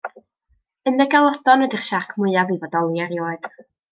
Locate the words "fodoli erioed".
2.65-3.49